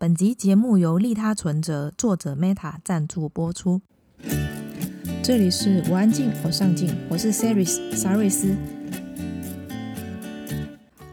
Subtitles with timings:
[0.00, 3.80] 本集节目由利他存折作者 Meta 赞助播出。
[5.24, 8.54] 这里是我安静，我上进，我是 Saris 沙瑞斯。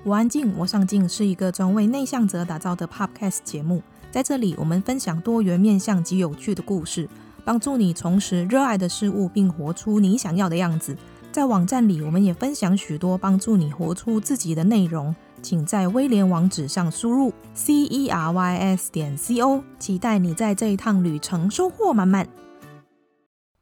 [0.03, 7.09] 我安静，我上进是一个专为内向者打造的 Podcast 节目，在这里我们分享多元面向及有趣的故事，
[7.43, 10.95] 帮助你重拾热爱的事物，并活出你想要的样子。
[11.31, 15.15] 在网站里，我们也分享许多帮助你活出自己的内容。
[15.45, 22.27] 请在威廉网址上输入 c e r y s 点 c o，期待你在这一趟旅程收获满满。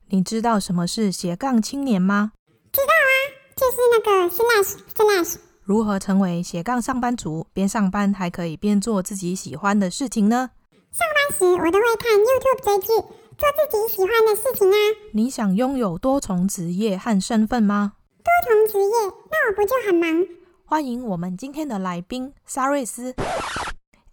[0.07, 2.31] 你知道什么是斜杠青年吗？
[2.71, 3.11] 知道啊，
[3.53, 5.35] 就是那个 slash slash。
[5.63, 10.51] 如何成为斜杠上班族，边上班还可以边做自己喜欢的事情呢？
[10.93, 14.75] 上班时我都会看 YouTube 追剧，做自己喜欢的事情啊。
[15.11, 17.95] 你想拥有多重职业和身份吗？
[18.23, 20.25] 多重职业，那我不就很忙？
[20.73, 23.15] 欢迎我们今天的来宾沙瑞斯。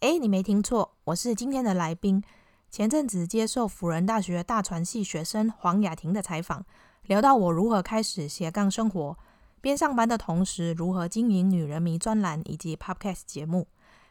[0.01, 2.23] 诶，你没听错，我是今天的来宾。
[2.70, 6.62] 前阵子接受辅仁大学大传系学生黄雅婷的采访，
[7.04, 9.16] 聊到我如何开始斜杠生活，
[9.62, 13.66] 边上班的同时如何经营女人迷专栏以及 Podcast 节目。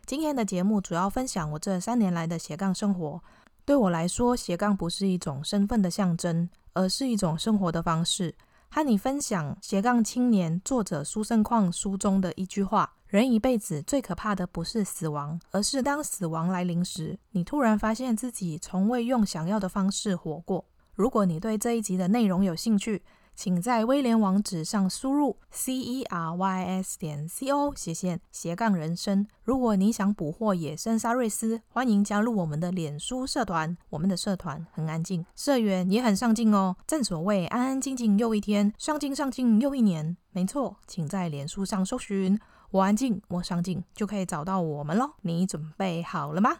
[0.08, 3.22] 今天的节目主要分享我这三年来的斜杠生活。
[3.64, 8.34] 对我来说，斜杠不是一种身份的象征，而是一种生活的方式。
[8.72, 20.64] 和你分享《斜杠青年》作者苏盛况书中的一句话：人一辈子最可怕的不是死亡，而是当死亡来临时，你突然发现自己从未用想要的方式活过。
[20.94, 23.02] 如果你对这一集的内容有兴趣，
[23.42, 29.26] 请在威廉网址上输入 c e r y s 点 c o 斜线斜杠人生。
[29.46, 33.78] 如果你想捕获野生沙瑞斯，欢迎加入我们的脸书社团。
[33.92, 36.76] 我们的社团很安静，社员也很上进哦。
[36.86, 40.18] 正所谓安安静静又一天，上进上进又一年。
[40.34, 42.38] 没错，请在脸书上搜寻
[42.72, 45.12] “我安静，我上进”，就可以找到我们喽。
[45.22, 46.58] 你准备好了吗？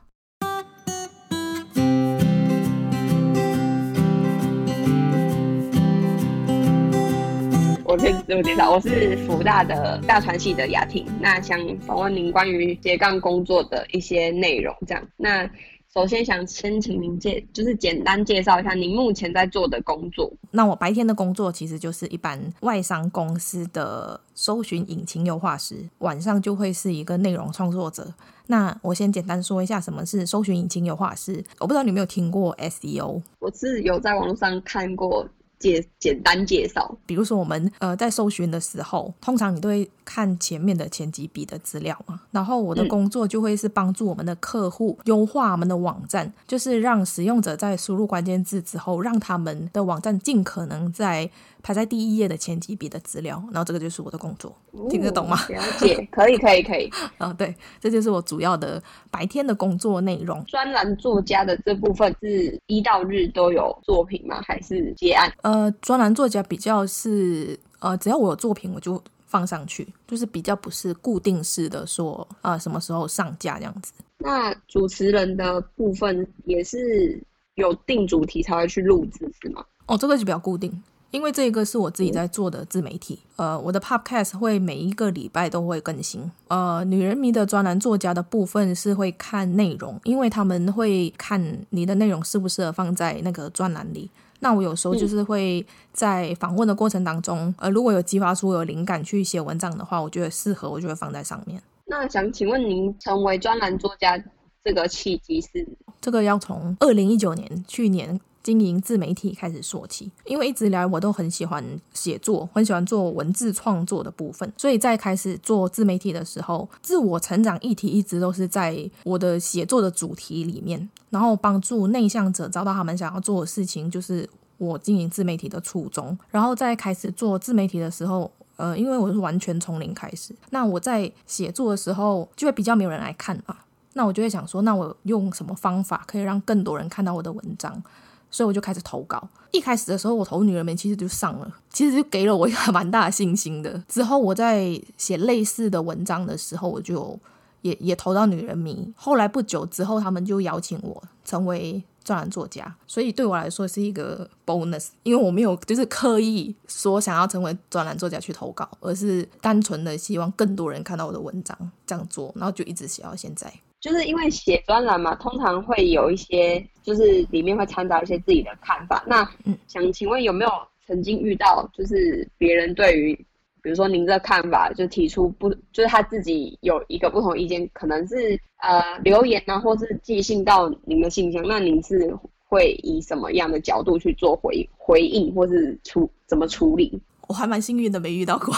[7.90, 11.04] 我先自我介绍，我是福大的大传系的雅婷。
[11.20, 15.04] 那想访问您关于斜杠工作的一些内容，这样。
[15.18, 15.50] 那
[15.92, 20.32] 首先想先请您介，就是简单介绍一下您目前在做的工作。
[20.52, 28.14] 那我白天的工作其实就是一般外商公司的搜寻引擎优化师，晚上就会是一个内容创作者。
[28.46, 31.44] 那我先简单说一下什么是搜寻引擎优化师。
[31.58, 33.20] 我不知道你有没有听过 SEO？
[33.40, 35.28] 我是有在网络上看过。
[35.60, 42.20] 介简单介绍，比如说我们呃在搜寻的时候，通常你都会看前面的前几笔的资料嘛。
[42.32, 51.30] 然后我的工作就会是帮助我们的客户优化我们的网站，嗯、就是让使用者在输入关键字之后，让他们的网站尽可能在
[51.62, 53.44] 排在第一页的前几笔的资料。
[53.52, 55.38] 然后这个就是我的工作，哦、听得懂吗？
[55.50, 56.90] 了解，可以，可以，可以。
[57.20, 58.82] 嗯， 对，这就是我主要的
[59.12, 60.44] 白天的工作内容。
[60.46, 64.42] 专栏作家的这部分是一到日都有作品吗？
[64.42, 65.32] 还是接案？
[65.44, 73.94] 呃，专栏作家比较是呃，只要我有作品，我就放上去，就是比较不是固定式的说啊、呃，什么时候上架这样子。
[74.18, 77.24] 那主持人的部分也是
[77.56, 79.64] 有定主题才会去录制，是吗？
[79.86, 83.20] 哦，这个就比较固定，因为这个是我自己在做的自媒体。
[83.38, 86.30] 嗯、呃，我的 Podcast 会每一个礼拜都会更新。
[86.50, 94.10] 呃，女人迷的专栏作家的部分是会看内容，因为他们会看你的内容适不适合放在那个专栏里。
[94.40, 101.62] 那我有时候就是会在访问的过程当中，嗯、呃，如果有激发出有灵感去写文章的话，我觉得适合，我就会放在上面。
[101.86, 104.22] 那想请问您成为专栏作家
[104.64, 105.68] 这个契机是？
[106.00, 120.90] 这个要从二零一九年去年经营自媒体开始说起，因为一直以来我都很喜欢写作，很喜欢做文字创作的部分，所以在开始做自媒体的时候，自我成长议题一直都是在我的写作的主题里面。
[121.12, 124.28] 然后帮助内向者找到他们想要做的事情，就是
[124.58, 126.18] 我经营自媒体的初衷。
[126.32, 133.56] 然后在开始做自媒体的时候，呃，因为我是完全从零开始，那我在写作的时候就会比较没有人来看嘛。
[133.94, 137.84] 那我就会想说，那我用什么方法可以让更多人看到我的文章？
[138.30, 139.28] 所以我就开始投稿。
[139.52, 143.84] 一开始的时候，我投女人迷其实就上了，其实就给了我一个 蛮大的信心的。
[143.88, 147.20] 之后我在写类似的文章的时候，我就。
[147.62, 163.54] 也也投到女人迷，后来不久之后，他们就邀请我成为专栏作家，所以对我来说是一个 bonus，因为我没有就是刻意说想要成为专栏作家去投稿，而是单纯的希望更多人看到我的文章这样做，然后就一直写到现在。
[163.80, 169.04] 就是因为写专栏嘛，通常会有一些就是里面会掺杂一些自己的看法。
[169.08, 169.28] 那
[169.68, 170.52] 想请问有没有
[170.86, 173.16] 曾经遇到就是别人对于
[173.62, 182.18] 比如说您的看法，就提出不，就是他自己有一个不同意见，可能是呃留言啊，或是寄信到您的信箱，那您是
[182.48, 187.00] 会以什么样的角度去做回回应，或是处怎么处理？
[187.28, 188.54] 我还蛮幸运的，没遇到过，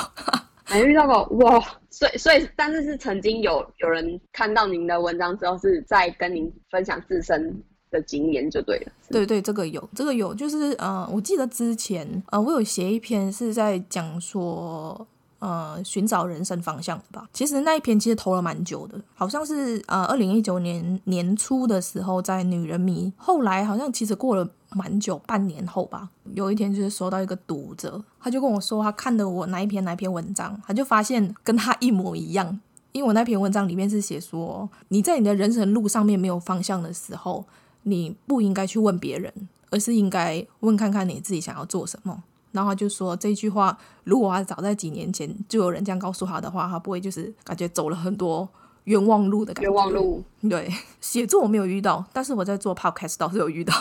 [0.71, 1.63] 没遇到过哇！
[1.89, 15.05] 所以所以，但是是曾经有有人看到您的文章之后，是在跟您分享自身的经验就对了，对对，这个有，这个有，就是呃，我记得之前呃，我有写一篇是在讲说
[15.39, 17.27] 呃，寻找人生方向的吧。
[17.33, 32.59] 其实那一篇其实投了蛮久的，好像是呃，二零一九年年初的时候在女人迷，后来好像其实过了蛮久，半年后吧，有一天就是收到一个读者，他就跟我说他看的我哪一篇哪一篇文章，他就发现跟他一模一样，
[32.91, 37.45] 因为我那篇文章里面是写说你在你的人生路上面没有方向的时候。
[37.83, 39.33] 你不应该去问别人，
[39.71, 42.21] 而是应该问看看你自己想要做什么。
[42.51, 48.47] 然后他就说这句话，如果他早在几年前就有人这样告诉他的话，他不会就是感觉走了很多
[48.83, 49.67] 冤枉路的感觉。
[49.67, 50.23] 冤枉路。
[50.47, 53.73] 对，写作我没有遇到，但是我在做 podcast 倒是有遇到。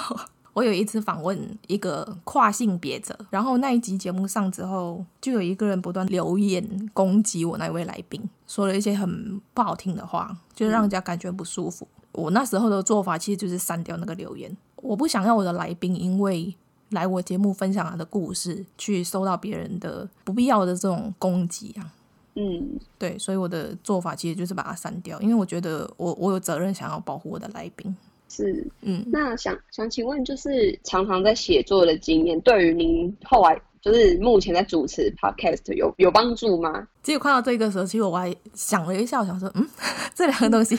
[0.53, 11.87] 我有一次访问一个跨性别者，然后那一集节目上之后，就有一个人不断留言攻击我那位来宾，说了一些很不好听的话，就让人家感觉不舒服。
[11.93, 16.53] 嗯我那时候的做法其实就是删掉那个留言，我不想要我的来宾因为
[16.89, 21.95] 来我节目分享他的故事，去受到别人的不必要的这种攻击啊。
[22.35, 27.97] 嗯，对，所以我的做法其实就是把它删掉，因为我觉得我我有责任想要保护我的来宾。
[28.31, 36.87] 是，嗯，那想想请问，就是常常在写作的经验，对于您后来就是目前在主持 podcast 有有帮助吗？
[37.03, 39.69] 其实看到这个时候，其实我还想了一下，我想说，嗯，
[40.15, 40.79] 这两个东西。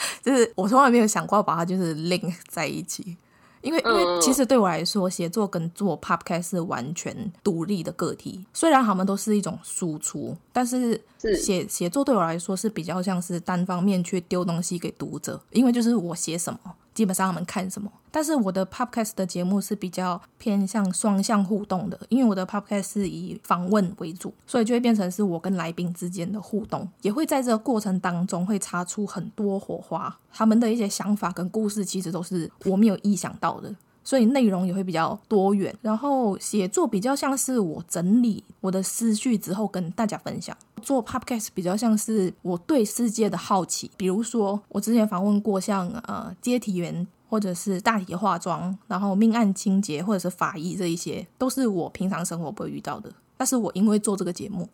[0.24, 3.14] 就是我从来没有想过要把它就是 link 在一起，
[3.60, 7.14] 因为因为其实对我来说，写作跟做 podcast 是完全
[7.44, 8.42] 独立的个体。
[8.54, 10.98] 虽然他们都是一种输出，但是
[11.36, 16.60] 写写作对我来说是比较像是单方面去丢东西给读者，因为就是我写什么。
[17.00, 35.74] 基本上他们看什么，但是我的 podcast 的节目是比较偏向双向互动的，因为我的 podcast 是以访问为主，所以就会变成是我跟来宾之间的互动，也会在这个过程当中会擦出很多火花，他们的一些想法跟故事其实都是我没有意想到的，所以内容也会比较多元。
[35.82, 40.56] 然后写作比较像是我整理我的思绪之后跟大家分享。
[40.82, 53.12] 做 podcast 比较像是我对世界的好奇，比如说我之前访问过像呃接体员或者是大体化妆，然后命案清洁或者是法医这一些，都是我平常生活不会遇到的。
[53.36, 54.68] 但是我因为做这个节目。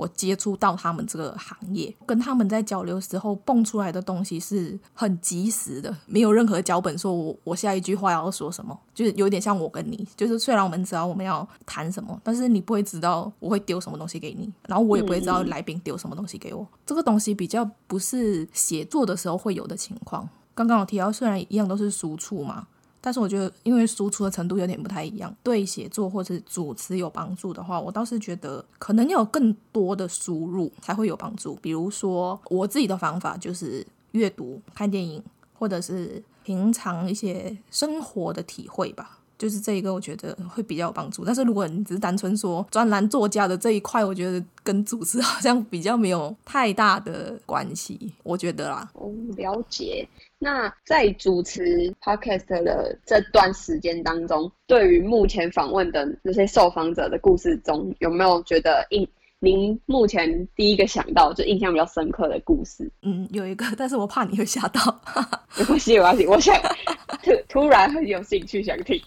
[0.00, 16.66] 我接触到他们这个行业，跟他们在交流时候蹦出来的东西是很及时的，没有任何脚本说我我下一句话要说什么，就是有点像我跟你，就是虽然我们知道我们要谈什么，但是你不会知道我会丢什么东西给你，然后我也不会知道来宾丢什么东西给我。
[16.86, 20.26] 这个东西比较不是写作的时候会有的情况。
[20.54, 22.66] 刚刚我提到，虽然一样都是输出嘛。
[23.00, 31.54] 但是我觉得，因为输出的程度有点不太一样，对写作或者主持有帮助的话，我倒是觉得可能要有更多的输入才会有帮助。
[31.62, 35.22] 比如说，我自己的方法就是阅读、看电影，
[35.58, 39.19] 或者是平常一些生活的体会吧。
[39.40, 41.24] 就是这一个，我觉得会比较有帮助。
[41.24, 48.12] 但是如果你只是单纯说专栏作家的这一块，我觉得跟主持 好像比较没有太大的关系。
[48.22, 50.06] 我觉得啦，哦，了解。
[50.38, 59.08] 那在主持 podcast 的这段时间当中，对于目前访问的那些受访者的故事中，有没有觉得印
[59.42, 62.90] 您目前第一个想到就印象比较深刻的故事？
[63.00, 65.00] 嗯，有一个，但是我怕你会吓到。
[65.58, 66.54] 没关系，没关系，我想。
[67.22, 69.00] 突 突然很有兴趣想听，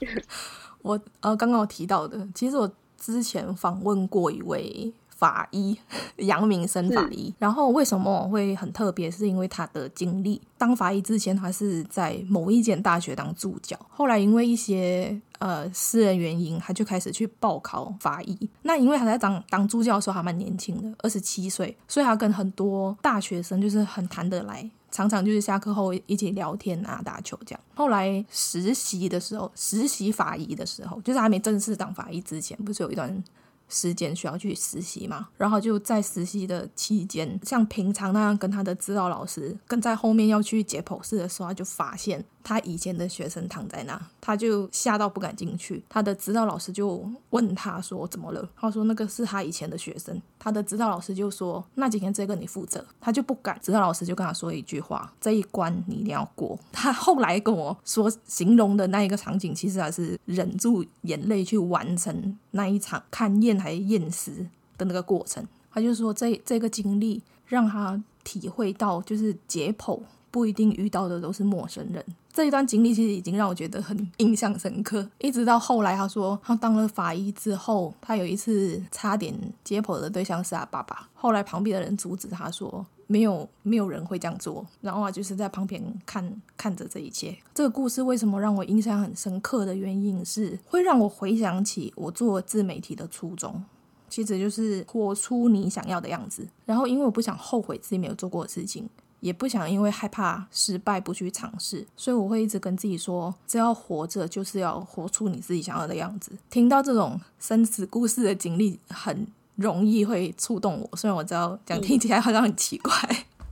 [0.81, 4.91] 我呃刚刚我提到的，其实我之前访问过一位
[5.23, 5.77] 法医
[6.17, 9.09] 杨明生法医，然后为什么我会很特别？
[9.09, 18.37] 是因为他的经历，当法医之前他是在某一间大学当助教，后来因为一些呃私人原因，他就开始去报考法医。
[18.63, 24.69] 那因为他在当当助教的时候还蛮年轻的，二十七岁，所以他跟很多大学生就是很谈得来。
[24.91, 27.59] 常常就是下课后一起聊天啊，打球这样。
[27.73, 33.23] 后来实习的时候，实习法医的时候，就是还没正式当法医之前，不是有一段
[33.69, 35.29] 时间需要去实习嘛？
[35.37, 42.23] 然后就在实习的期间，像平常那样跟他的指导老师，跟在后面要去解剖室的时候，他就发现。
[42.43, 45.81] 他以前的学生躺在那，他就吓到不敢进去。
[45.87, 53.57] 他的指导老师就问他说：“怎么了？”他说：“那个是他以前的学生。”他的指导老师就说：“那今天这个你负责。”他就不敢。
[53.61, 64.31] 指导老师就跟他说一句话：“这一关你一定要过。” 他后来跟我说形容的那一个场景，其实还是忍住眼泪去完成那一场勘验还验尸
[64.77, 65.47] 的那个过程。
[65.71, 72.03] 他就说这这个经历让他体会到，就是解剖不一定遇到的都是陌生人。
[72.33, 79.31] 这一段经历其实已经让我觉得很印象深刻，一直到后来他说他当了法医之后，他有一次差点
[79.63, 87.37] 解剖的对象是他爸爸，后来旁边的人阻止他说没有没有人会这样做，然后啊就是在旁边看看着这一切。
[87.53, 93.63] 这个故事为什么让我印象很深刻的原因是会让我回想起我做自媒体的初衷，
[94.09, 96.47] 其实就是活出你想要的样子。
[96.65, 98.89] 然后因为我不想后悔自己没有做过的事情。
[99.23, 106.33] 也不想因为害怕失败不去尝试，所以我会一直跟自己说，只要活着就是要活出你自己想要的样子。
[106.49, 109.25] 听到这种生死故事的经历，很
[109.55, 110.97] 容易会触动我。
[110.97, 112.91] 虽然我知道讲 听起来好像很奇怪，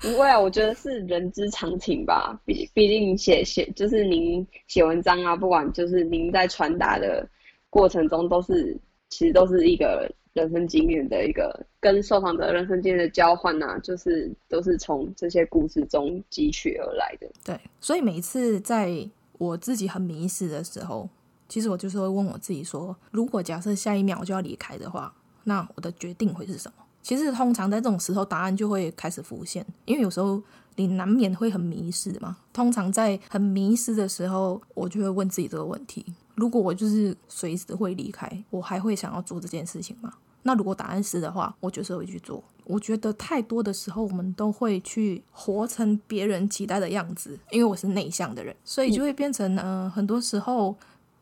[0.01, 2.37] 不会啊，我觉得是人之常情吧。
[2.43, 7.25] 毕毕竟写写就是您写文章啊，不管就是您在传达的
[7.69, 8.77] 过程中，都是
[9.09, 10.11] 其实都是一个。
[10.33, 17.27] 人生经验的一个跟受访者人生经验的交换呐、啊，就是都是从这些故事中汲取而来的。
[17.43, 21.09] 对，所以每一次在我自己很迷失的时候，
[21.49, 26.83] 其实我就是会问我自己说：如果假设下一秒我就要离开的话，那我的决定会是什么？
[27.01, 30.41] 其实通常在这种时候，答案就会开始浮现，因为有时候
[30.75, 32.37] 你难免会很迷失嘛。
[32.53, 36.05] 通常在很迷失的时候，我就会问自己这个问题。
[36.35, 40.13] 如果我就是随时会离开，我还会想要做这件事情吗？
[40.43, 42.43] 那如果答案是的话，我就是会去做。
[42.63, 50.75] 我觉得太多的时候，我们都会去活成别人期待的样子，因为我是内向的人，所以就会变成呃，很多时候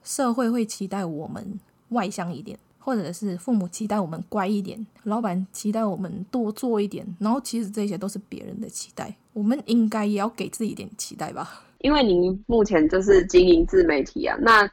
[0.04, 1.60] 社会会期待我们
[1.90, 11.64] 外向一点，或者是父母期待我们乖一点，老板期待我们多做一点，然后其实这些都是别人的期待，我们应该也要给自己一点期待吧。
[11.80, 14.70] 因为您目前就是经营自媒体啊，那。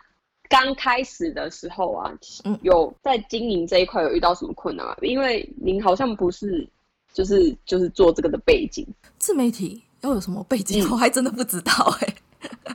[0.49, 2.13] 刚开始的时候啊，
[2.63, 4.97] 有在经营这一块有遇到什么困难吗？
[5.03, 6.69] 因为您好像不是，
[7.13, 8.87] 就是就是做这个的背景，
[9.19, 12.17] 自媒体要有什么背景，我还真的不知道哎、欸。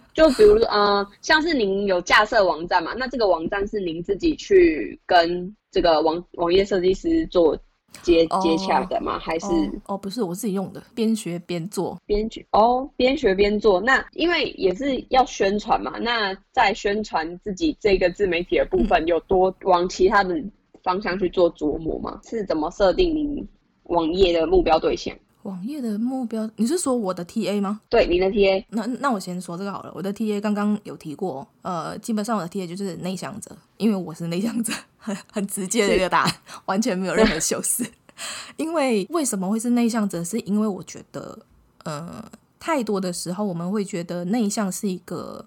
[0.13, 7.58] 就比如呃，像是您有架设网站嘛，那这个网站是您自己去跟这个网网页设计师做。
[8.01, 9.19] 接接洽的吗？
[9.19, 9.48] 还是
[9.86, 13.79] 哦，哦，不是我自己用的，边学边做，边学哦，边学边做。
[13.81, 20.36] 那因为也是要宣传嘛，那在宣传自己这个自媒体的部分，有多往其他的
[20.83, 22.19] 方向去做琢磨吗？
[22.24, 23.45] 嗯、是怎么设定你
[23.83, 25.15] 网页的目标对象？
[25.43, 27.81] 网页的目标，你是说我的 TA 吗？
[27.89, 28.63] 对，你的 TA。
[28.69, 29.91] 那那我先说这个好了。
[29.95, 34.71] 我的 TA 刚刚有提过，呃，基本上我的 TA 就是内向者，因为我是内向者，
[35.01, 37.86] 很 很直接的一个答案，完全没有任何修饰。
[38.55, 40.24] 因为为什么会是内向者？
[40.24, 41.39] 是因为我觉得，
[41.84, 42.24] 呃，
[42.60, 45.43] 太多的时候我们会觉得内向是一个，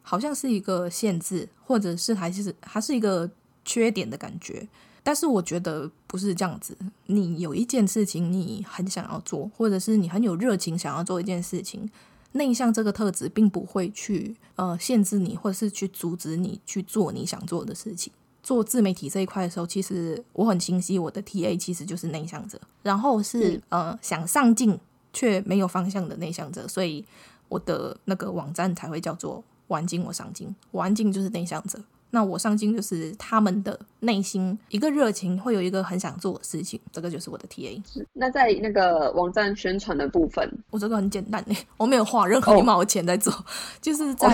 [0.00, 3.30] 好像是一个限制，或者是还是它是一个
[3.64, 4.66] 缺点的感觉。
[5.02, 6.74] 但是我觉得不是这样子，
[7.06, 11.90] 你有一件事情你很想要做，或者是你很有热情想要做一件事情，
[12.32, 18.10] 内向这个特质并不会去呃限制你，或者是去阻止你去做你想做的事情。
[18.44, 24.78] 做自媒体这一块的时候，其实我很清晰，我的 TA 其实就是内向者，然后是呃想上进
[25.12, 27.04] 却没有方向的内向者，所以
[27.48, 31.80] 我的那个网站才会叫做“玩进我上进”，我安静就是内向者。
[32.10, 37.82] 那我上进就是他们的内心一个热情，会有一个很想做的事情，这个就是我的 TA。
[37.92, 43.42] 是，那在那个网站宣传的部分，我这个很简单诶，我没有花任何一毛钱在做，oh.
[43.82, 44.32] 就是在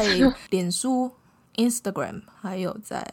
[0.50, 1.10] 脸书、
[1.56, 3.06] Instagram，还有在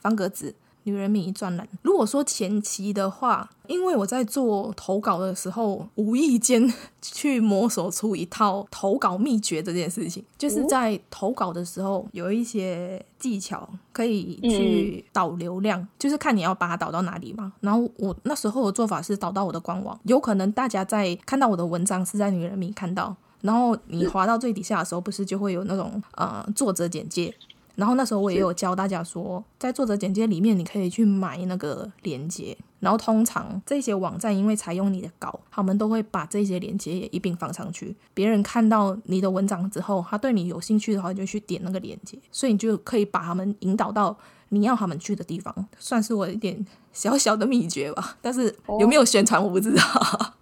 [0.00, 0.54] 方格子。
[0.84, 1.68] 女人迷专栏。
[1.82, 17.52] 如果说前期的话，因为我在做投稿的时候，无意间去摸索出一套投稿秘诀这件事情，就是在投稿的时候有一些技巧可以去导流量，嗯、就是看你要把它导到哪里嘛。
[17.60, 27.32] 然后我那时候的做法是导到我的官网，有可能大家在看到我的文章是在女人迷看到，然后你滑到最底下的时候，不是就会有那种呃作者简介。
[27.74, 32.56] 然后那时候我也有教大家说，在作者简介里面你可以去买那个链接。
[32.80, 37.94] 然后通常这些网站因为采用你的稿，他们都会把这些链接也一并放上去。
[38.12, 44.16] 别人看到你的文章之后，他对你有兴趣的话，就去点那个链接，所以你就可以把他们引导到
[44.48, 45.54] 你要他们去的地方。
[45.78, 48.16] 算是我一点小小的秘诀吧。
[48.20, 50.34] 但是有没有宣传我不知道。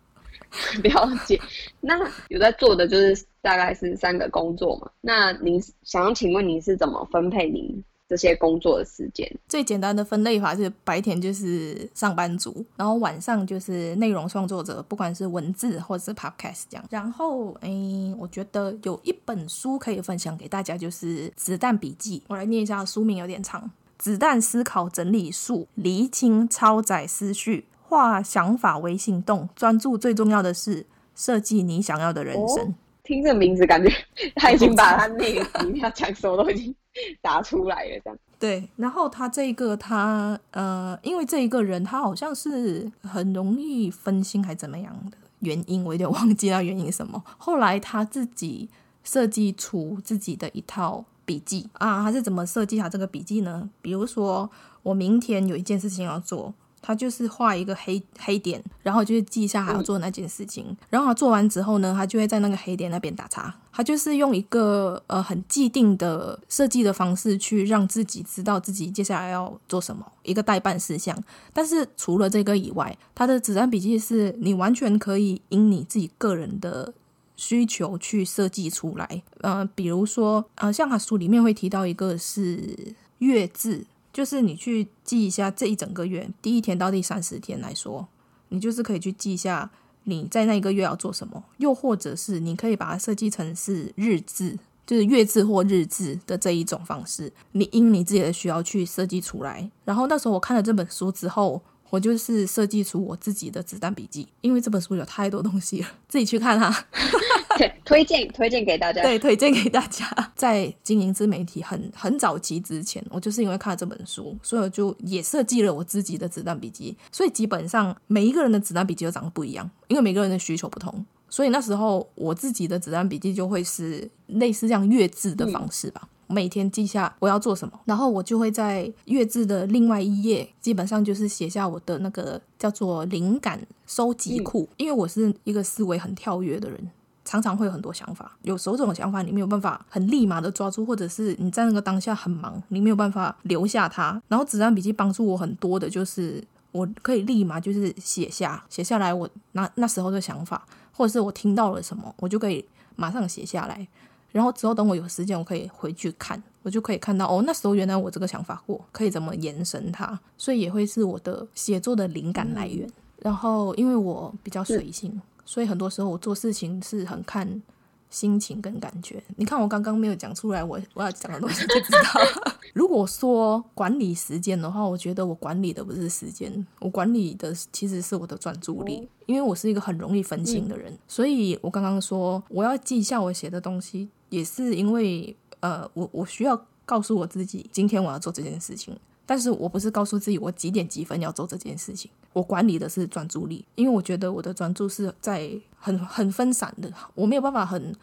[0.82, 1.40] 了解，
[1.80, 1.96] 那
[2.28, 4.90] 有在做的就是大概是三个工作嘛。
[5.00, 9.30] 那您想请问您是怎么分配您这些工作的时间？
[9.48, 16.84] 最简单的分类法是白天就是上班族，然后晚上就是内容创作者，不管是文字或者是 podcast 这样。
[16.90, 17.70] 然后，哎，
[18.18, 22.18] 我觉得有一本书可以分享给大家，就是《子弹笔记》。
[22.26, 23.62] 我来念一下书名，有点长，
[23.96, 27.66] 《子弹思考整理术：厘清超载思绪》。
[27.90, 32.68] 化想法为行动，专注最重要的是设计你想要的人生。
[32.68, 33.92] 哦、听这名字，感觉
[34.36, 36.72] 他已经把他那个里面要讲什么都已经
[37.20, 38.18] 打出来了，这样。
[38.38, 47.20] 对，然后他这个他呃，因为这一个人他好像是很容易分心还怎么样的原因，我有点忘记了原因什么。
[47.36, 48.68] 后来他自己
[49.02, 53.68] 设计出自己的一套笔记啊，他是怎么设计他这个笔记呢？
[53.82, 54.48] 比如说
[54.84, 56.54] 我明天有一件事情要做。
[56.82, 63.54] 他就是画一个黑黑点，然后就是记下还要做那件事情，然后他做完之后呢，他就会在那个黑点那边打叉。
[63.72, 71.16] 他就是用一个呃很既定的设计的方式去让自己知道自己接下来要做什么，一个代办事项。
[71.52, 76.92] 但是除了这个以外，他的子弹笔记是你完全可以因你自己个人的
[77.36, 79.22] 需求去设计出来。
[79.42, 83.86] 呃，比如说呃，像他书里面会提到一个是月字。
[84.20, 88.06] 就是你去记一下这一整个月，第一天到第三十天来说，
[88.50, 89.70] 你就是可以去记一下
[90.04, 99.70] 你在那一个月要做什么，又或者是你可以把它设计成是日志，就是月志或日志的这一种方式，你因你自己的需要去设计出来。
[99.86, 101.62] 然后那时候我看了这本书之后。
[101.88, 106.86] 我就是设计出我自己的子弹笔记，因为这本书有太多东西了，自己去看哈
[107.60, 107.74] 哈。
[107.84, 110.06] 推荐推荐给大家，对，推荐给大家。
[110.34, 116.96] 在经营自媒体很很早期之前，我就是因为看了这本书，所以我就也设计了我自己的子弹笔记。
[117.12, 121.04] 所以基本上每一个人的子弹笔记都长得不一样，因为每个人的需求不同。
[121.28, 126.00] 所以那时候我自己的子弹笔记就会是类似这样月字的方式吧。
[126.04, 134.68] 嗯每天记下我要做什么，然后我就会在月志的另外一页，基本上就是写下我的那个叫做灵感收集库。
[134.76, 136.88] 因为我是一个思维很跳跃的人，
[137.24, 138.36] 常常会有很多想法。
[138.42, 144.20] 有时候这种想法你没有办法很立马的抓住，或者是你在那个当下很忙，你没有办法留下它。
[144.28, 152.64] 然后子弹笔记帮助我很多的就是，我可以立马就是写下写下来我那那时候的想法，或者是我听到了什么，我就可以
[152.96, 153.86] 马上写下来。
[154.32, 162.88] 然后之后等我有时间，我可以回去看，我就可以看到哦，那时候原来我这个想法过，可以怎么延伸它，所以也会是我的写作的灵感来源。
[163.18, 167.60] 然后因为我比较随性，所以很多时候我做事情是很看
[168.08, 169.20] 心情跟感觉。
[169.34, 172.52] 你看我刚刚没有讲出来，我我要讲的东西就知道。
[172.72, 184.08] 如果说管理时间的话，我觉得我管理的不是时间，我管理的其实是我的专注力，因为我是一个很容易分心的人，所以我刚刚说我要记一下我写的东西。
[184.28, 188.96] 也是因为，呃，我我需要告诉我自己，今天我要做这件事情，
[189.30, 192.10] 但是我不是告诉自己我几点几分要做这件事情。
[192.32, 197.94] 我管理的是专注力，因为我觉得我的专注是在很很分散的，我没有办法很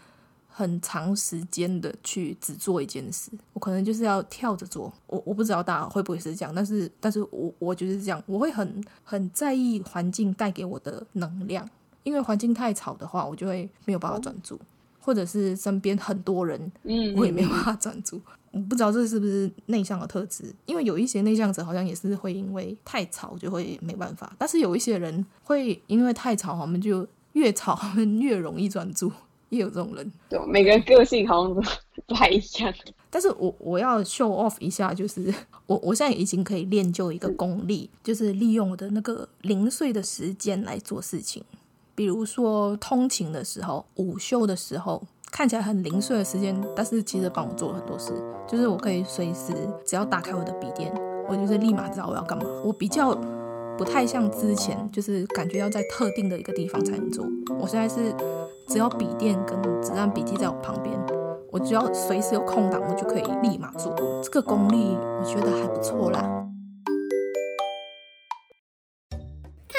[0.48, 4.90] 很长时间的去只做一件事，我可能就是要跳着做。
[5.08, 11.70] 我我不知道大家会不会是这样，但是但是我我觉得是这样，我会很很在意环境带给我的能量，
[12.04, 14.58] 因为环境太吵的话，我就会没有办法专注。
[15.08, 18.22] 或者是身边很多人，嗯，我也没办法专注。
[18.52, 29.10] 我不知道这是不是内向的特质，因为有一些内向者好像也是会因为太吵就会没办法，但是有一些人会因为太吵，他们就越吵他们越容易专注，
[29.48, 30.12] 也有这种人。
[30.28, 31.62] 对，每个人个性好像都
[32.06, 32.74] 不太一样。
[33.10, 35.34] 但是我我要 show off 一下，就是
[35.68, 41.42] 我我现在已经可以练就一个功力，就是利用我的那个零碎的时间来做事情。
[41.98, 48.14] 比如说通勤的时候、午休的时候，看起来很零碎的时间，但是其实帮我做了很多事。
[48.48, 49.52] 就是我可以随时
[49.84, 50.94] 只要打开我的笔电，
[51.28, 52.44] 我就是立马知道我要干嘛。
[52.64, 53.16] 我比较
[53.76, 57.26] 不太像之前，就是感觉要在特定的一个地方才能做。
[57.60, 58.14] 我现在是
[58.68, 60.96] 只要笔电跟子弹笔记在我旁边，
[61.52, 63.92] 我只要随时有空档，我就可以立马做。
[64.22, 66.46] 这个功力我觉得还不错啦。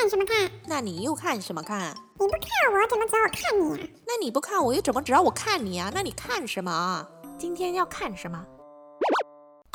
[0.08, 0.50] 看什么看？
[0.66, 1.94] 那你又看什么看？
[2.18, 3.88] 你不看我，怎么知道我看你啊？
[4.06, 5.90] 那你不看我，又怎么知道我看你啊？
[5.94, 7.06] 那你看什么？
[7.36, 8.42] 今天要看什么？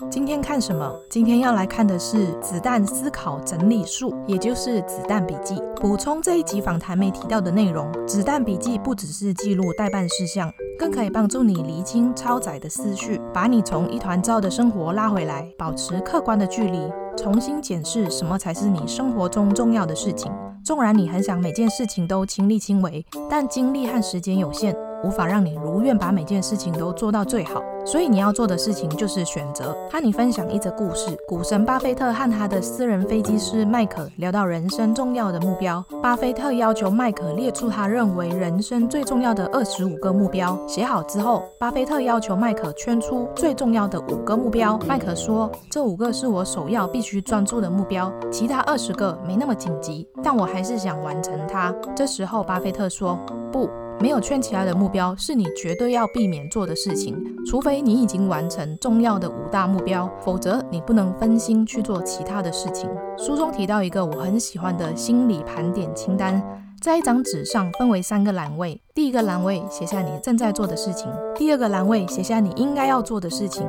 [0.10, 0.92] 今天看什么？
[1.08, 5.54] 今天要来看的是《子弹思考整理术》，也就是《子弹笔记》。
[5.76, 16.92] 补充这一集访谈没提到的内容，《子弹笔记》不只是记录待办事项，更可以帮助你厘清超载的思绪，把你从一团糟的生活拉回来，保持客观的距离。
[17.16, 20.32] 重新检视什么才是你生活中重要的事情。
[20.64, 27.62] 纵然你很想每件事情都亲力亲为，但精力和时间有限，无法让你如愿把每件事情都做到最好。
[27.86, 29.76] 所以你要做的事情就是选择。
[29.92, 35.84] 和你分享一则故事：股神巴菲特和他的私人飞机师麦可聊到人生重要的目标。
[36.02, 40.58] 巴菲特要求麦可列出他认为人生最重要的二十五个目标。
[40.66, 44.80] 写好之后，巴菲特要求麦可圈出最重要的五个目标。
[44.88, 53.20] 麦可说：“这五个是我首要必须专注的目标，其他二十个没那么紧急，但我还是想完成它。”这时候，巴菲特说
[53.52, 53.70] ：“不。
[54.00, 62.90] ”没有圈起来的目标是你绝对要避免做的事情，除非你已经完成重要的五大目标，否则你不能分心去做其他的事情。
[63.18, 66.44] 书中提到一个我很喜欢的心理盘点清单，
[66.82, 73.66] 在一张纸上分为三个栏位，第一个栏位写下你正在做的事情，第二个栏位写下你应该要做的事情，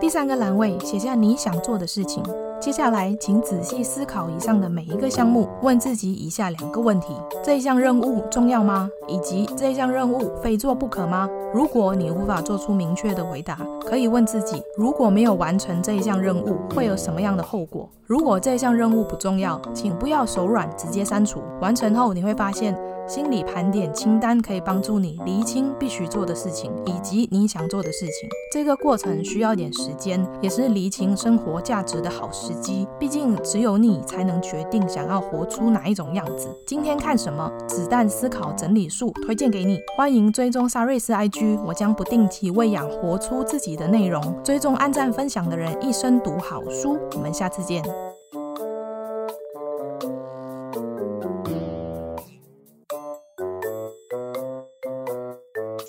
[0.00, 2.24] 第三个栏位写下你想做的事情。
[2.58, 8.88] 接下来，请仔细思考以上的每一个项目，问自己以下两个问题：这项任务重要吗？
[9.06, 11.28] 以及这项任务非做不可吗？
[11.54, 17.88] 如果你无法做出明确的回答，可以问自己：如果没有完成这一项任务，会有什么样的后果？
[18.06, 21.40] 如果这项任务不重要，请不要手软，直接删除。
[21.60, 22.76] 完成后，你会发现。
[23.06, 28.28] 心理盘点清单可以帮助你厘清必须做的事情，以及你想做的事情。
[28.52, 32.86] 这个过程需要点时间，也是厘清生活价值的好时机。
[32.98, 36.48] 毕竟只有你才能决定想要活出哪一种样子。
[36.66, 37.50] 今天看什么？
[37.66, 39.78] 子弹思考整理术推荐给你。
[39.96, 44.22] 欢迎追踪沙瑞斯 IG，我将不定期喂养活出自己的内容。
[44.42, 46.98] 追踪按赞分享的人，一生读好书。
[47.14, 48.05] 我们下次见。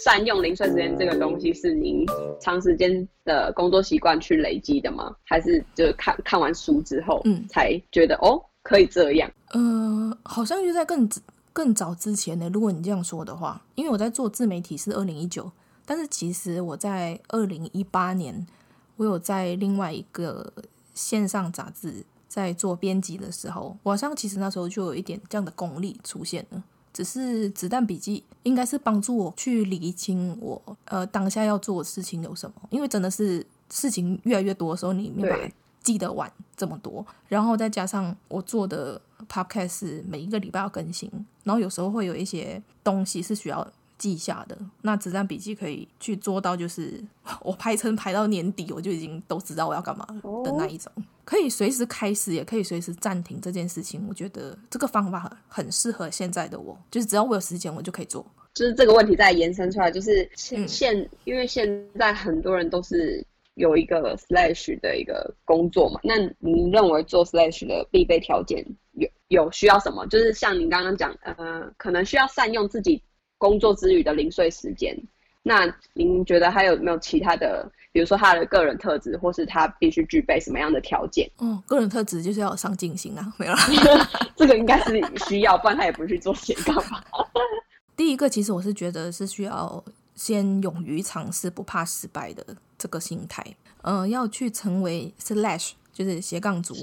[0.07, 2.05] 善用零碎时间这个东西是您
[2.39, 5.13] 长时间的工作习惯去累积的吗？
[5.25, 9.29] 还是就看看完书之后，嗯，才觉得哦可以这样？
[9.51, 11.09] 呃，好像就在更
[11.51, 12.49] 更早之前呢。
[12.53, 15.51] 如果你这样说的话，因为我在做自媒体是二零一九，
[15.85, 18.47] 但是其实我在二零一八年，
[18.95, 20.53] 我有在另外一个
[20.93, 26.63] 线上杂志在做编辑的时候，我好像其实那时候就有一点这样的功力出现了。
[26.97, 35.47] 只是子弹笔记应该是帮助我去理清我呃当下要做的事情有什么，因为真的是事情越来越多的时候，你没办法
[35.83, 41.07] 记得完这么多，然后再加上我做的 podcast 每一个礼拜要更新，
[41.43, 43.71] 然后有时候会有一些东西是需要。
[43.97, 47.03] 记下的那子弹笔记可以去做到，就是
[47.41, 50.05] 我排程排到年底，我就已经都知道我要干嘛
[50.43, 50.91] 的那一种，
[51.25, 54.05] 可以随时开始，也可以随时暂停这件事情。
[54.07, 58.25] 我觉得这个方法很适合现在的我，就是只要我有时间，我就可以做。
[58.53, 70.05] 就是这个问题再延伸出来，就是现现、嗯、因为现在很多人都是有一个 slash 的一个工作嘛，那你认为做 slash 的必备条件有有需要什么？
[70.07, 73.01] 就是像您刚刚讲，呃，可能需要善用自己。
[73.37, 74.97] 工作之余的零碎时间，
[75.43, 81.29] 那您觉得还有没有其他的，比如说他的个人特质，或是他必须具备什么样的条件？
[81.37, 83.59] 哦，个人特质就是要有上进心啊， 没有啦，
[84.35, 87.03] 这个应该是需要，不然他也不去做斜杠吧。
[87.95, 92.45] 第一个，其实我是觉得是需要先勇于尝试，不怕失败的
[92.77, 93.43] 这个心态。
[93.81, 96.75] 嗯、呃，要去成为 slash 就是斜杠族，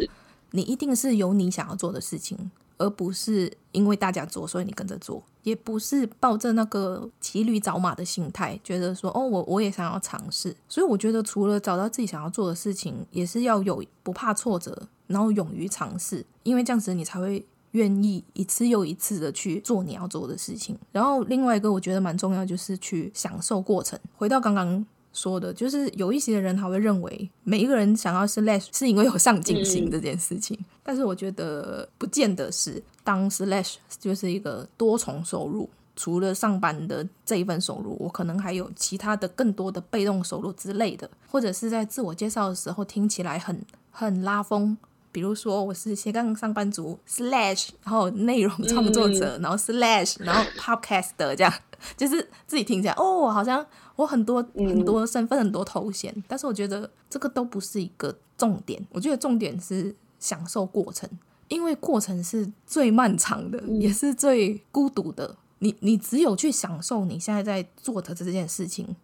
[0.51, 2.51] 你一定是有你想要做的事情。
[2.79, 10.57] 而不是因为大家做，所以你跟着做，也不是抱着那个骑驴找马的心态，觉得说哦，我我也想要尝试。
[10.69, 20.79] 所以我觉得，除了找到自己想要做的事情，也是要有不怕挫折，然后勇于尝试，因为这样子你才会愿意一次又一次的去做你要做的事情。
[20.93, 23.99] 然后另外一个我觉得蛮重要，就是去享受过程。
[24.17, 24.85] 回到刚刚。
[25.15, 32.83] 说的就是有一些人他会认为每一个人想要 slash 是因为有上进心这件事情，嗯、但是我觉得不见得是。
[33.07, 44.75] 当 slash 就是一个多重收入，除了上班的这一份收入，我可能还有其他的更多的被动收入之类的，或者是在自我介绍的时候听起来很很拉风，
[45.15, 51.55] 比如说我是斜杠上班族 slash，然后内容创作者，嗯、然后 slash，然后 podcast 的这样，
[51.97, 53.65] 就是自己听起来哦，好像。
[53.97, 58.85] 我很多很多身份，很多头衔，嗯，但是我觉得这个都不是一个重点。
[58.91, 61.09] 我觉得重点是享受过程，
[61.47, 65.37] 因为过程是最漫长的，嗯，也是最孤独的。
[65.61, 68.97] 你你只有去享受你现在在做的这件事情，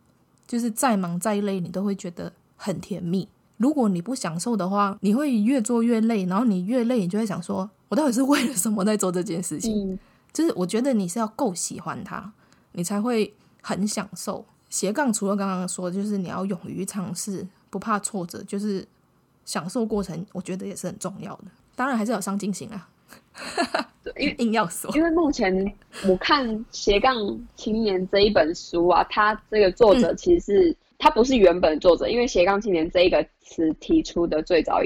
[0.45, 3.29] 就是再忙再累，你都会觉得很甜蜜。
[3.61, 9.93] 如果你不享受的话，你会越做越累，然后你越累，你就会想说，我到底是为了什么在做这件事情？
[9.93, 9.99] 嗯，
[10.33, 12.33] 就是我觉得你是要够喜欢它，
[12.73, 14.43] 你才会很享受。
[14.71, 18.83] 斜杠除了刚刚说的，就是你要勇于尝试，不怕挫折，就是
[19.45, 21.45] 享受过程，我觉得也是很重要的。
[21.77, 22.89] 当然还是有上进心啊。
[24.03, 25.53] 对， 因为硬要说，因为目前
[26.09, 27.15] 我看斜杠
[27.57, 34.81] 青年这一本书啊，它这个作者其实他不是原本作者，因为斜杠青年这一个词提出的最早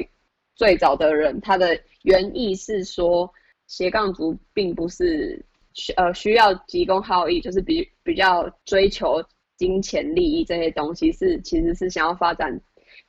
[0.54, 3.28] 最早的人，他的原意是说
[3.66, 9.20] 斜杠族并不是需呃需要急公好义，就是比比较追求
[9.56, 12.60] 金钱利益这些东西，是其实是想要发展。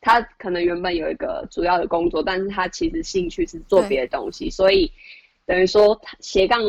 [0.02, 4.92] 他可能原本有一个主要的工作，但是他其实兴趣是做别的东西，所以
[5.46, 6.60] 等于说他斜杠，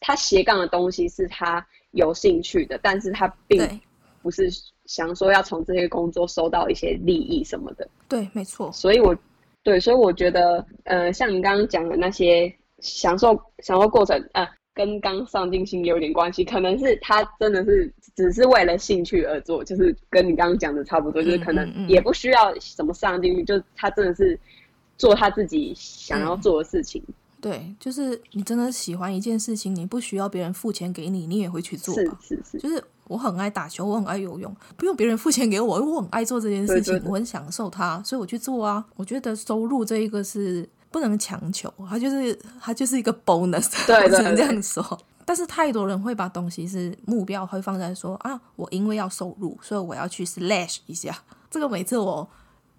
[0.00, 3.80] 他斜杠的东西是他有兴趣的，但是他并
[4.20, 4.50] 不是
[4.86, 7.88] 想说要从这些工作收到一些利益什么的。
[8.08, 8.70] 对，没错。
[8.72, 9.16] 所以我
[9.62, 14.46] 对，所以我觉得，呃，像你刚刚讲的那些享受享受过程，呃。
[14.76, 24.38] 跟刚上进心有点关系，可能是他真的是只是为了兴趣而做，就是跟你刚刚讲的差不多，就是可能也不需要什么上进心，就他真的是
[24.98, 27.02] 做他自己想要做的事情。
[27.40, 31.94] 对，就是你真的喜欢一件事情，你不需要别人付钱给你，你也会去做。
[31.94, 38.84] 是是是，就是我很爱打球，我很爱游泳，不用别人付钱给我，我很爱做这件事情，对对对，我很享受它，所以我去做啊。
[38.96, 40.68] 我觉得收入这一个是。
[40.88, 44.98] 不能强求，它就是它就是一个 bonus，对，只能这样说。
[45.26, 51.14] 但是太多人会把东西是目标会放在说啊，我因为要收入，所以我要去 slash 一下。
[51.50, 52.26] 这个每次我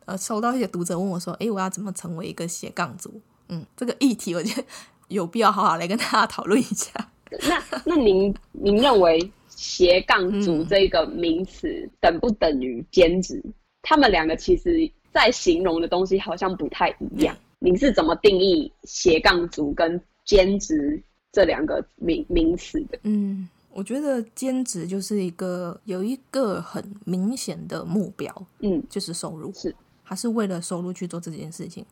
[0.06, 3.22] 呃收到一些读者问我说，诶，我要怎么成为一个斜杠族？
[3.50, 4.66] 嗯，这个议题我觉得
[5.10, 6.90] 有必要好好来跟大家讨论一下。
[7.30, 11.68] 那那您您认为斜杠族这个名词
[12.00, 13.42] 等不等于兼职？
[13.44, 17.36] 嗯、他们两个其实在形容的东西好像不太一样。
[17.36, 23.00] 嗯你是怎么定义斜杠族跟兼职这两个名名词的？
[23.02, 31.84] 嗯，我觉得兼职就是一个有一个很明显的目标，嗯，就是收入，是，他是为了收入去做这件事情，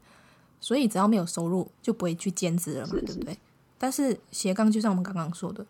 [0.60, 3.38] 所以只要没有收入就不会去兼职了嘛，是是对不对？
[3.80, 5.66] 但是斜杠就像我们刚刚说的，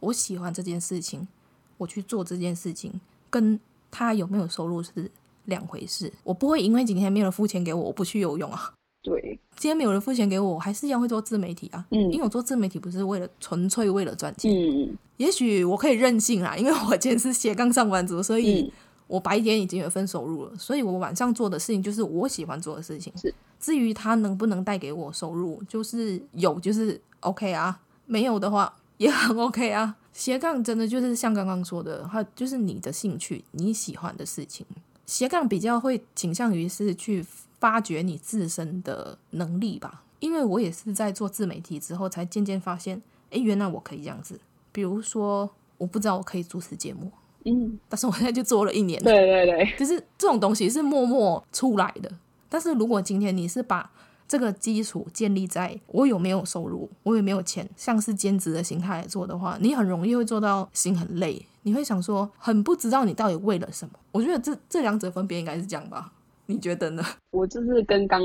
[0.00, 1.28] 我喜欢这件事情，
[1.76, 2.92] 我去做这件事情，
[3.30, 3.58] 跟
[3.90, 5.10] 他有没有收入是
[5.44, 6.12] 两回事。
[6.24, 8.72] 我不会因为今天没有人付钱给我，我不去游泳啊。
[9.02, 11.86] 对，今天没有人付钱给我，我还是一样会做自媒体啊。
[11.90, 14.50] 嗯，因为我做自媒体不是为了纯粹为了赚钱。
[14.52, 18.72] 嗯，也许我可以任性啦，因为我今天是斜杠上班族，所以
[19.06, 23.12] 我白天已经有份收入了，所以我晚上做的事情就是我喜欢做的事情。
[23.16, 29.94] 是，至于他能不能带给我收入，就是有就是 OK 啊，没有的话也很 OK 啊。
[30.16, 34.64] 斜杠真的就是像刚刚说的，它就是你的兴趣，你喜欢的事情。
[35.04, 37.24] 斜杠比较会倾向于是去。
[37.58, 43.00] 发掘你自身的能力吧，因为我也是在做自媒体之后，才渐渐发现，
[43.30, 44.38] 哎，原来我可以这样子。
[44.70, 45.48] 比如说，
[45.78, 47.10] 我不知道我可以主持节目，
[47.46, 49.02] 嗯， 但是我现在就做了一年。
[49.02, 52.12] 对对对，就是这种东西是默默出来的。
[52.50, 53.90] 但是如果今天你是把
[54.28, 63.94] 这个基础建立在我有没有收入，我有没有钱，像是兼职的形态来做的话，你很容易会做到心很累，你会想说，很不知道你到底为了什么。
[64.12, 66.12] 我觉得这这两者分别应该是这样吧。
[66.46, 67.04] 你觉得呢？
[67.32, 68.22] 我就是跟刚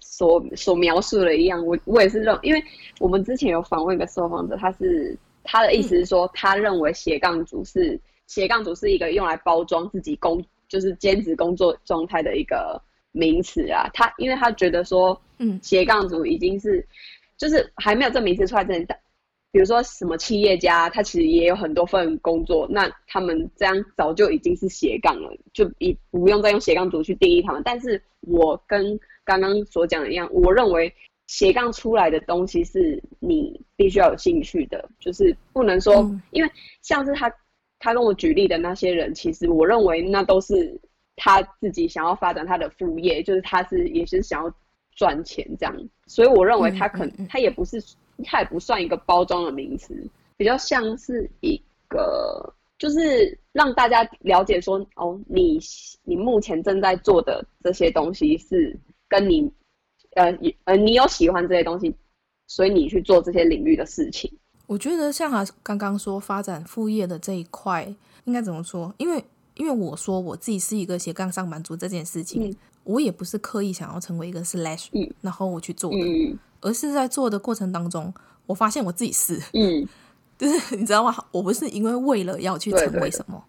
[0.00, 2.64] 所所描述的一样，我我也是认，因为
[2.98, 12.80] 我们之前有访问一个受访者，他是他的意思是说，他认为斜杠族是斜杠族是一个用来包装自己工就是兼职工作状态的一个
[13.12, 13.88] 名词啊。
[13.94, 16.86] 他因为他觉得说，嗯，斜杠族已经是
[17.36, 18.86] 就是还没有这名词出来之前。
[19.52, 25.74] 比如说什么企业家，他其实也有很多份工作，那他们这样早就已经是斜杠了，就不
[26.20, 27.60] 不用再用斜杠族去定义他们。
[27.64, 30.94] 但是我跟刚刚所讲的一样，我认为
[31.26, 36.50] 斜杠出来的东西是你必须要有兴趣的，就是不能说，嗯、因为
[36.82, 37.28] 像是他
[37.80, 40.78] 他跟我举例的那些人，其实我认为那都是
[41.20, 44.52] 他自己想要发展他的副业，就是他是也是想要
[44.96, 47.80] 赚钱这样，所以我认为他可能、嗯嗯嗯、他也不是。
[48.22, 49.96] 他也不算一个包装的名词，
[50.36, 55.58] 比较像是一个，就是让大家了解说，哦，你
[56.04, 58.78] 你目前正在做的这些东西是
[59.08, 59.50] 跟你，
[60.16, 61.96] 呃，呃，你有喜欢这些东西，
[62.46, 64.30] 所以你去做这些领域的事情。
[64.66, 67.90] 我觉得像他刚刚说发展副业的这一块，
[68.24, 68.94] 应该怎么说？
[68.98, 75.98] 因为因为我说我自己是一个斜杠上班族这件事情，嗯、我也不是刻意想要成为一个 slash，嗯，然后我去做的。
[75.98, 78.12] 嗯而是在做的过程当中，
[78.44, 79.88] 我发现我自己是，嗯，
[80.36, 81.16] 就是你知道吗？
[81.32, 83.42] 我不是因为为了要去成为什么，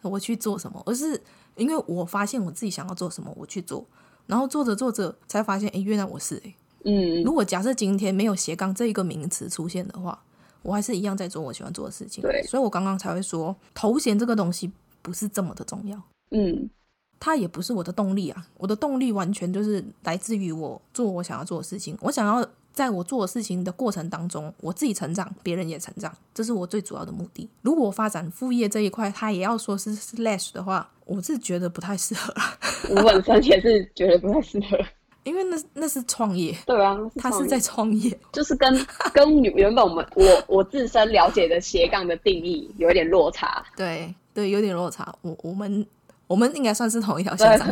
[0.00, 1.20] 对对，我去做什么，而是
[1.56, 3.84] 因为我发现我自己想要做什么，我去做，
[4.26, 7.22] 然后做着做着才发现，哎，原来我是哎，嗯。
[7.22, 10.18] 如果假设今天没有斜杠这一个名词出现的话，
[10.62, 12.22] 我还是一样在做我喜欢做的事情。
[12.22, 14.72] 对，所以我刚刚才会说，头衔这个东西
[15.04, 16.02] 不是这么的重要。
[16.32, 16.68] 嗯。
[17.20, 21.96] 它也不是我的动力啊，我的动力完全就是来自于我做我想要做的事情。
[22.02, 27.48] 我想要在我做的事情的过程当中，我自己成长，别人也成长，这是我最主要的目的。
[27.62, 32.34] 如果我发展副业这一块，他也要说是 slash 的话，我是觉得不太适合。
[32.90, 34.78] 我本身也是觉得不太适合，
[35.24, 43.64] 因为那那是创业，对啊，他是在创业，就是跟跟原本我们我我自身了解的斜杠的定义有一点落差。
[43.76, 45.14] 对对，有点落差。
[45.22, 45.86] 我我们
[46.26, 47.68] 我们应该算是同一条线上。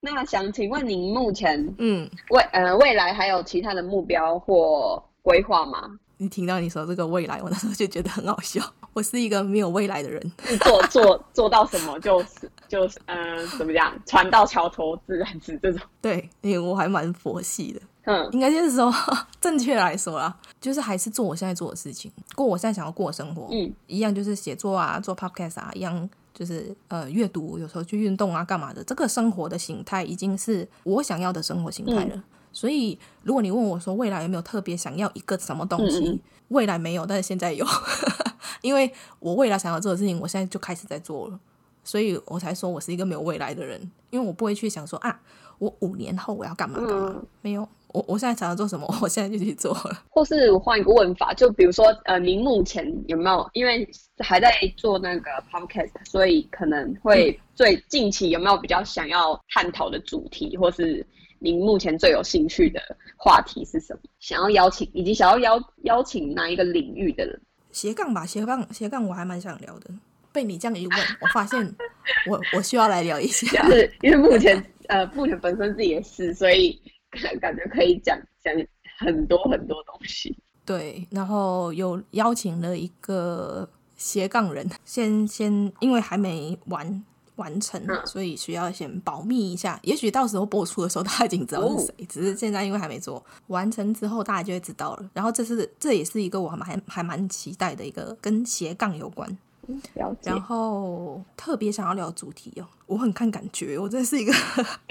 [0.00, 5.98] 那想请问您目前 嗯未呃未来还有其他的目标或规划吗？
[6.18, 8.62] 你听到你说这个未来，我那时候就觉得很好笑。
[8.92, 15.80] 我是一个没有未来的人，做做做到什么就是就是呃怎么讲，船到桥头自然直这种。
[16.00, 17.80] 对，因为我还蛮佛系的。
[18.04, 18.92] 嗯，应该就是说
[19.40, 23.48] 正确来说啦，就是还是做我现在做的事情，过我现在想要过的生活。
[23.50, 26.08] 嗯，一样就是写作啊，做 podcast 啊，一样。
[26.34, 28.82] 就是呃，阅读，有时候去运动啊，干嘛的？
[28.82, 32.16] 这个生活的形态已经是我想要的生活形态了。
[32.16, 37.64] 嗯、所以，如果你问我说未来有没有特别想要一个什么东西，未来没有，但是现在有，
[38.62, 41.38] 因为我未来想要做的事情，我现在就开始在做了，
[41.84, 45.20] 所以我才说我是一个没有未来的人，因为我不会去想说啊，
[45.58, 47.68] 我五年后我要干嘛干嘛，嗯、没有。
[47.94, 50.02] 我我现在想要做什么， 我现在就去做了。
[50.10, 61.06] 或是我换一个问法，就比如说，呃，您目前有没有因为还在做那个 podcast，所以可能会最近期有没有比较想要探讨的主题，或是
[61.38, 62.80] 您目前最有兴趣的
[63.16, 64.00] 话题是什么？
[64.18, 67.40] 想要邀请，以及想要邀邀请哪一个领域的人？
[67.70, 69.88] 斜杠吧，斜杠斜杠，我还蛮想聊的。
[70.32, 71.64] 被你这样一问，我发现
[72.28, 76.76] 我我需要来聊一下， 就是因为目前呃目前本身自己也是，所以。
[77.40, 78.52] 感觉可以讲讲
[78.98, 80.36] 很多很多东西。
[80.64, 87.04] 对，然后有邀请了一个斜杠人，先先因为还没完
[87.36, 89.78] 完成，嗯、所以需要先保密一下。
[89.82, 95.10] 也许到时候播出的时候，大家已经知道是谁，哦、只是现在因为还没做完成之后，大家就会知道了。
[95.12, 99.36] 然后这是这也是一个我还蛮还蛮期待的一个跟斜杠有关。
[100.22, 104.32] 然后特别想要聊主题哦，我很看感觉，我真的是一个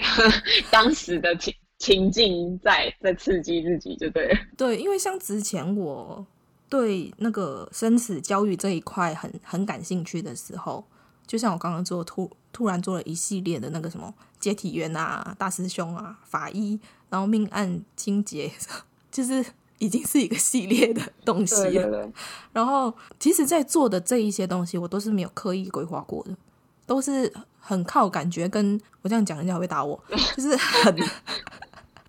[0.70, 1.52] 当时的情。
[1.84, 4.38] 情境在在刺激自己，就对了。
[4.56, 6.24] 对，因为像之前我
[6.70, 10.82] 对那个生死教育这一块很很感兴趣的时候，
[11.26, 18.50] 就像我刚刚做突突然做了一系列的那个什么接体员啊、大师兄啊、法医，然后命案清洁，
[19.12, 19.44] 就是
[19.78, 21.70] 已经是一个系列的东西了。
[21.70, 22.12] 对对对。
[22.54, 26.34] 然后其实，在做的这一些东西，我都是没有刻意规划过的，
[26.86, 28.64] 都是很靠感觉跟。
[28.64, 30.02] 跟我这样讲，人家会打我，
[30.34, 30.96] 就是很。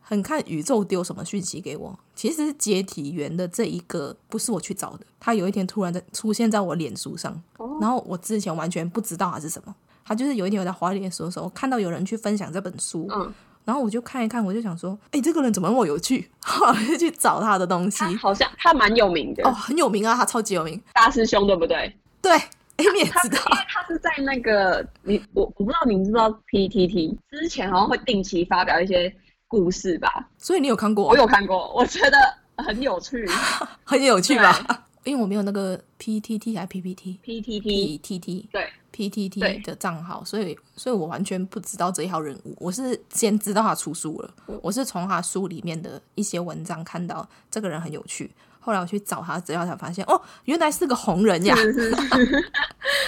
[0.08, 1.98] 很看宇宙丢什么讯息给我。
[2.14, 7.42] 其实解体员的这一个不是我去找的，他有一天突然在出现在我脸书上，
[7.82, 9.76] 然后我之前完全不知道他是什么。
[10.06, 16.30] 他就是有一天我在滑脸书的时候，看到有人去分享这本书，嗯，然后我就看一看，我就想说，哎，这个人怎么那么有趣？
[16.62, 18.04] 我就去找他的东西。
[18.18, 21.92] 好像他蛮有名的哦，很有名啊，他超级有名，大师兄对不对？
[22.22, 22.32] 对，
[22.78, 29.14] 哎，你也知道，因为他是在那个你我我不知道你知不知道 PTT 之前好像会定期发表一些。
[29.56, 31.08] 故事吧，所以你有看过？
[31.08, 32.18] 我有看过，我觉得
[32.58, 33.26] 很有趣，
[33.86, 34.86] 很有趣吧？
[35.06, 39.40] 因为我没有那个 P T T 还 P P T，P T T T T 对 P T T
[39.60, 42.54] 的账号，所以所以我完全不知道这一号人物。
[42.60, 48.30] 我是先知道他出书了，嗯、我是从他书里面的一些文章看到这个人很有趣。
[48.60, 51.56] 后来我去找他资料才发现，哦，原来是个红人呀！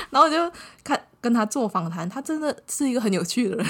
[0.10, 0.52] 然后我就
[0.84, 3.66] 看跟他做访谈，他真的是一个很有趣的人。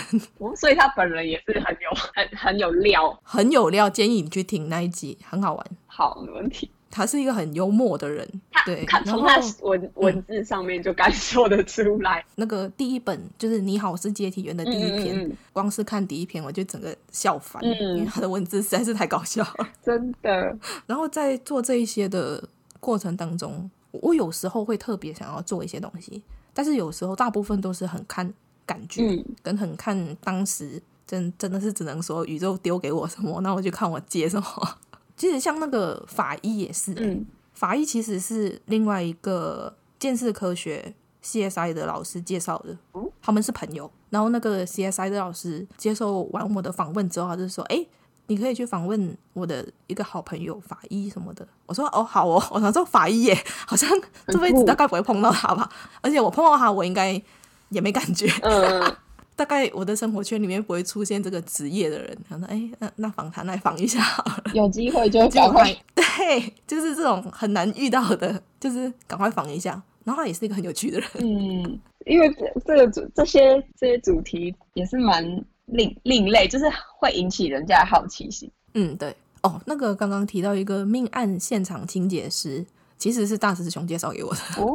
[0.55, 3.89] 所以他本人也是很有很很有料， 很有料。
[3.89, 5.65] 建议你去听那一集，很好玩。
[5.87, 6.69] 好，没问题。
[6.89, 12.23] 他是一个很幽默的人，他对，从他文文字上面就感受得出来。
[12.35, 20.57] 那个第一本就是《你好，我是接体员》的第一篇，嗯嗯、光是看第一篇我就整个笑翻，嗯、因为他的文字实在是太搞笑了，真的。
[20.87, 22.41] 然后在做这一些的
[22.79, 23.69] 过程当中，
[24.01, 26.21] 我有时候会特别想要做一些东西，
[26.53, 28.33] 但是有时候大部分都是很看
[28.65, 34.77] 感觉，嗯、跟很看当时真真的是只能说宇宙丢给我什么，那我就看我接什么。
[35.15, 43.89] 其实像那个法医也是，嗯，法医其实是另外一个建设科学 CSI 的老师介绍的，嗯，他们是朋友。
[44.09, 47.85] 然后那个 CSI 的老师接受完我的访问之后，他就说：“哎，
[48.27, 53.89] 你可以去访问我的一个好朋友法医什么的。”我说：“哦，好哦。”我想说法医耶，好像
[54.27, 55.69] 这辈子大概不会碰到他吧？
[56.01, 57.21] 而且我碰到他，我应该
[57.69, 58.27] 也没感觉。
[58.41, 58.95] 嗯。
[59.37, 69.79] 大概我的生活圈里面不会出现这个职业的人，他说：“哎，那那访谈来访一下好了，有机会就 赶快。”对，就是这种很难遇到的，就是赶快访一下。
[70.03, 75.23] 然后他也是一个很有趣的人，嗯，因为这这个主这些这些主题也是蛮
[75.67, 76.65] 另另类，就是
[76.99, 78.51] 会引起人家的好奇心。
[78.73, 79.15] 嗯，对。
[79.43, 82.65] 哦，那个刚刚提到一个命案现场清洁师，
[82.97, 84.41] 其实是大师兄介绍给我的。
[84.57, 84.73] 哦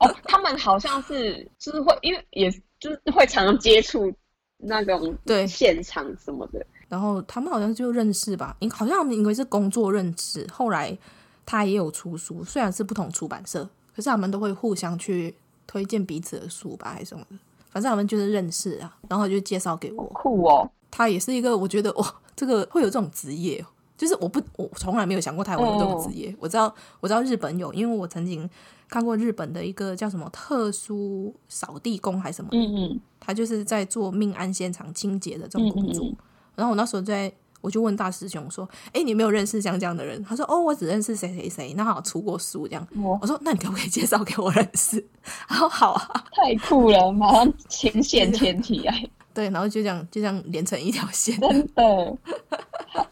[0.00, 4.12] 哦，他们好像是就是会，因为也就是会常常接触
[4.56, 6.66] 那种对现场什么的。
[6.88, 10.98] 然后他们好像就认识吧，因好像他们因为是工作认识，后来
[11.46, 13.62] 他也有出书，虽然是不同出版社，
[13.94, 15.34] 可是他们都会互相去
[15.68, 17.36] 推荐彼此的书吧，还是什么的。
[17.70, 20.04] 反正他们就是认识啊，然后就介绍给我。
[20.12, 23.64] 酷哦，他也是一个，我觉得哇，这个会有这种职业。
[23.96, 26.28] 就是我不，我从来没有想过台湾有这种职业。
[26.28, 26.36] Oh.
[26.40, 28.48] 我知道，我知道日本有，因为我曾经
[28.88, 36.02] 看过日本的一个叫什么特殊扫地工还是什么，嗯嗯，他就是在做命案现场清洁的这种工作。
[36.02, 36.18] Mm -hmm.
[36.54, 37.30] 然后我那时候在，
[37.60, 42.86] 我就问大师兄说：“哎，你没有认识像这样的人？”他说：“哦，我只认识谁谁谁，那好像出过书这样。
[43.02, 43.18] Oh.
[43.22, 45.04] ”我说：“那你可不可以介绍给我认识？”
[45.48, 49.08] 然后：“好啊。”太酷了，马上牵线牵起来。
[49.32, 52.18] 对，然后就这样就这样连成一条线， 真的。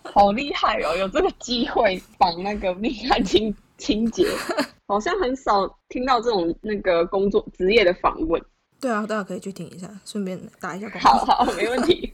[0.03, 0.97] 好厉害哦！
[0.97, 4.27] 有这个机会绑那个命案清清洁，
[4.89, 8.43] 好像很少听到这种那个工作职业的访问。
[8.81, 11.11] 对啊，大家可以去听一下，顺便打一下广告。
[11.11, 12.13] 好好，没问题。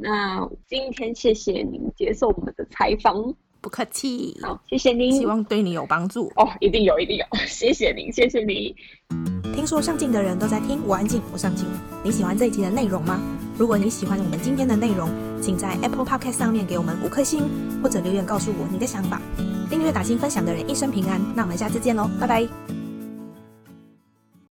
[0.00, 4.36] 那今天谢谢您接受我们的采访，不客气。
[4.42, 7.24] 好，谢谢您，希望对你有帮助哦，一定有，一定有。
[7.46, 8.74] 谢谢您，谢谢你。
[9.54, 11.66] 听说上镜的人都在听，我安静，我上镜。
[12.04, 13.20] 你喜欢这一集的内容吗？
[13.58, 15.08] 如果你喜欢我们今天的内容，
[15.40, 17.42] 请在 Apple Podcast 上面给我们五颗星，
[17.82, 19.20] 或者留言告诉我你的想法。
[19.70, 21.20] 订阅、打星、分享的人一生平安。
[21.34, 22.85] 那我们下次见喽，拜拜。